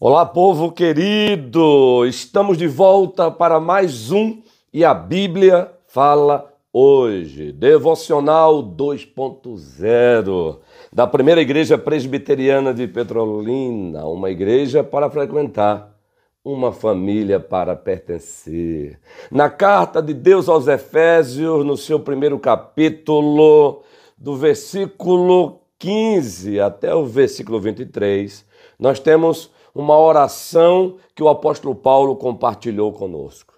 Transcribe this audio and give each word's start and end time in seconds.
Olá, 0.00 0.26
povo 0.26 0.72
querido! 0.72 2.04
Estamos 2.04 2.58
de 2.58 2.66
volta 2.66 3.30
para 3.30 3.60
mais 3.60 4.10
um 4.10 4.42
e 4.72 4.84
a 4.84 4.92
Bíblia 4.92 5.70
fala 5.86 6.52
hoje. 6.72 7.52
Devocional 7.52 8.60
2.0 8.60 10.58
da 10.92 11.06
Primeira 11.06 11.40
Igreja 11.40 11.78
Presbiteriana 11.78 12.74
de 12.74 12.88
Petrolina, 12.88 14.04
uma 14.06 14.30
igreja 14.30 14.82
para 14.82 15.08
frequentar, 15.08 15.96
uma 16.44 16.72
família 16.72 17.38
para 17.38 17.76
pertencer. 17.76 18.98
Na 19.30 19.48
carta 19.48 20.02
de 20.02 20.12
Deus 20.12 20.48
aos 20.48 20.66
Efésios, 20.66 21.64
no 21.64 21.76
seu 21.76 22.00
primeiro 22.00 22.38
capítulo, 22.40 23.84
do 24.18 24.34
versículo 24.34 25.60
15 25.78 26.58
até 26.58 26.92
o 26.92 27.06
versículo 27.06 27.60
23, 27.60 28.44
nós 28.76 28.98
temos 28.98 29.52
uma 29.74 29.98
oração 29.98 30.96
que 31.14 31.22
o 31.22 31.28
apóstolo 31.28 31.74
Paulo 31.74 32.16
compartilhou 32.16 32.92
conosco. 32.92 33.54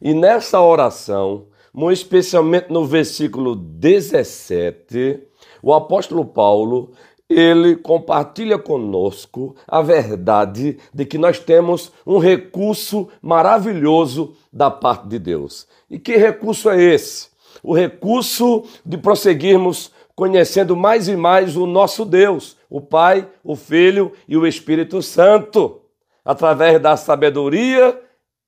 E 0.00 0.12
nessa 0.12 0.60
oração, 0.60 1.46
muito 1.72 1.98
especialmente 1.98 2.70
no 2.70 2.84
versículo 2.84 3.56
17, 3.56 5.22
o 5.62 5.72
apóstolo 5.72 6.24
Paulo, 6.24 6.92
ele 7.28 7.74
compartilha 7.76 8.58
conosco 8.58 9.56
a 9.66 9.80
verdade 9.80 10.78
de 10.92 11.06
que 11.06 11.16
nós 11.16 11.38
temos 11.38 11.90
um 12.06 12.18
recurso 12.18 13.08
maravilhoso 13.22 14.34
da 14.52 14.70
parte 14.70 15.08
de 15.08 15.18
Deus. 15.18 15.66
E 15.90 15.98
que 15.98 16.16
recurso 16.16 16.68
é 16.68 16.82
esse? 16.82 17.28
O 17.62 17.74
recurso 17.74 18.64
de 18.84 18.98
prosseguirmos 18.98 19.90
conhecendo 20.14 20.76
mais 20.76 21.08
e 21.08 21.16
mais 21.16 21.56
o 21.56 21.66
nosso 21.66 22.04
Deus, 22.04 22.56
o 22.70 22.80
Pai, 22.80 23.28
o 23.42 23.56
Filho 23.56 24.12
e 24.28 24.36
o 24.36 24.46
Espírito 24.46 25.02
Santo, 25.02 25.80
através 26.24 26.80
da 26.80 26.96
sabedoria 26.96 28.00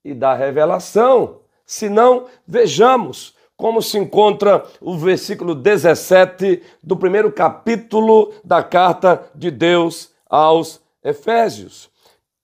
e 0.03 0.13
da 0.13 0.33
revelação. 0.33 1.41
Se 1.65 1.89
não, 1.89 2.25
vejamos 2.47 3.35
como 3.57 3.81
se 3.81 3.97
encontra 3.97 4.63
o 4.79 4.95
versículo 4.95 5.55
17 5.55 6.61
do 6.81 6.95
primeiro 6.95 7.31
capítulo 7.31 8.31
da 8.43 8.63
carta 8.63 9.27
de 9.33 9.49
Deus 9.49 10.11
aos 10.29 10.79
Efésios. 11.03 11.89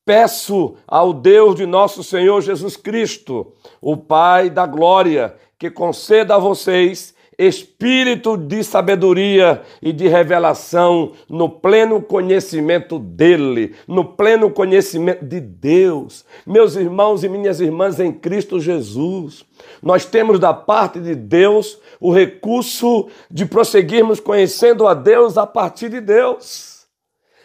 Peço 0.06 0.76
ao 0.86 1.14
Deus 1.14 1.56
de 1.56 1.66
nosso 1.66 2.04
Senhor 2.04 2.42
Jesus 2.42 2.76
Cristo, 2.76 3.54
o 3.80 3.96
Pai 3.96 4.50
da 4.50 4.66
glória, 4.66 5.36
que 5.58 5.70
conceda 5.70 6.36
a 6.36 6.40
vocês 6.40 7.13
espírito 7.38 8.38
de 8.38 8.64
sabedoria 8.64 9.62
e 9.82 9.92
de 9.92 10.08
revelação 10.08 11.14
no 11.30 11.50
pleno 11.50 12.02
conhecimento 12.02 13.00
dele, 13.00 13.76
no 13.88 14.06
pleno 14.06 14.50
conhecimento 14.50 15.26
de 15.26 15.40
Deus. 15.40 16.26
Meus 16.46 16.76
irmãos 16.76 17.24
e 17.24 17.30
minhas 17.30 17.60
irmãs 17.60 18.00
em 18.00 18.12
Cristo 18.12 18.60
Jesus, 18.60 19.46
nós 19.82 20.06
temos 20.06 20.40
da 20.40 20.54
parte 20.54 21.00
de 21.00 21.16
Deus 21.16 21.80
o 22.00 22.12
recurso 22.12 23.08
de 23.30 23.46
prosseguirmos 23.46 24.20
conhecendo 24.20 24.88
a 24.88 24.94
Deus 24.94 25.38
a 25.38 25.48
partir 25.48 25.90
de 25.90 26.02
Deus. 26.02 26.86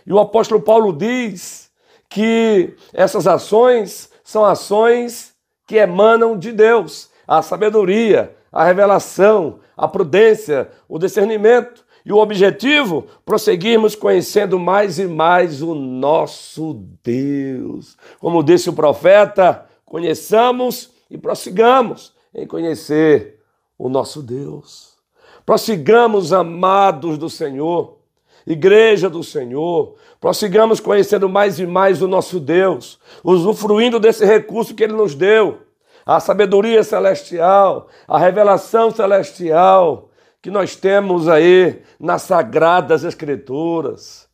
E 0.07 0.13
o 0.13 0.19
apóstolo 0.19 0.61
Paulo 0.61 0.93
diz 0.93 1.71
que 2.09 2.75
essas 2.93 3.27
ações 3.27 4.11
são 4.25 4.45
ações 4.45 5.35
que 5.67 5.77
emanam 5.77 6.37
de 6.39 6.51
Deus, 6.51 7.11
a 7.27 7.43
sabedoria, 7.43 8.35
a 8.53 8.65
revelação, 8.65 9.61
a 9.77 9.87
prudência, 9.87 10.71
o 10.89 10.99
discernimento 10.99 11.85
e 12.05 12.13
o 12.13 12.17
objetivo, 12.17 13.07
prosseguirmos 13.25 13.95
conhecendo 13.95 14.59
mais 14.59 14.99
e 14.99 15.07
mais 15.07 15.61
o 15.61 15.75
nosso 15.75 16.81
Deus. 17.03 17.97
Como 18.19 18.43
disse 18.43 18.71
o 18.71 18.73
profeta, 18.73 19.67
conheçamos 19.85 20.91
e 21.11 21.19
prossigamos 21.19 22.15
em 22.35 22.47
conhecer 22.47 23.41
o 23.79 23.89
nosso 23.89 24.23
Deus. 24.23 24.97
Prossigamos 25.45 26.33
amados 26.33 27.19
do 27.19 27.29
Senhor, 27.29 27.99
igreja 28.47 29.11
do 29.11 29.23
Senhor, 29.23 29.95
prossigamos 30.21 30.81
conhecendo 30.81 31.29
mais 31.29 31.59
e 31.59 31.67
mais 31.67 32.03
o 32.03 32.09
nosso 32.09 32.41
Deus, 32.41 32.99
usufruindo 33.23 34.01
desse 34.01 34.25
recurso 34.25 34.75
que 34.75 34.83
Ele 34.83 34.95
nos 34.95 35.15
deu 35.15 35.68
a 36.09 36.21
sabedoria 36.21 36.83
celestial, 36.83 37.87
a 38.09 38.19
revelação 38.19 38.91
celestial 38.91 40.09
que 40.41 40.51
nós 40.51 40.75
temos 40.75 41.29
aí 41.29 41.83
nas 42.01 42.23
sagradas 42.23 43.05
escrituras, 43.05 44.27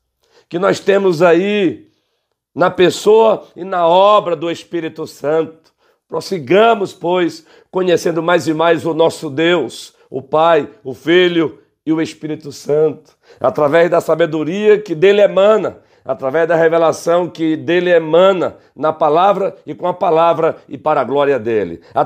que 0.49 0.57
nós 0.57 0.79
temos 0.79 1.21
aí 1.21 1.89
na 2.55 2.71
pessoa 2.71 3.49
e 3.57 3.65
na 3.65 3.89
obra 3.89 4.37
do 4.37 4.49
Espírito 4.53 5.05
Santo. 5.05 5.75
Prossigamos, 6.07 6.93
pois, 6.93 7.45
conhecendo 7.73 8.23
mais 8.23 8.47
e 8.47 8.55
mais 8.55 8.87
o 8.87 8.95
nosso 8.95 9.29
Deus, 9.29 9.97
o 10.09 10.23
Pai, 10.23 10.71
o 10.85 10.95
Filho 10.95 11.59
e 11.85 11.93
o 11.93 12.01
Espírito 12.01 12.53
Santo, 12.53 13.17
através 13.41 13.91
da 13.91 14.01
sabedoria 14.01 14.81
que 14.81 14.95
dele 14.95 15.23
emana, 15.23 15.81
através 16.05 16.47
da 16.47 16.55
revelação 16.55 17.29
que 17.29 17.57
dele 17.57 17.91
emana 17.91 18.57
na 18.77 18.93
palavra 18.93 19.57
e 19.67 19.75
com 19.75 19.87
a 19.87 19.95
palavra 19.95 20.57
e 20.69 20.77
para 20.77 21.01
a 21.01 21.05
glória 21.05 21.39
dele. 21.39 21.81
Até 21.95 22.05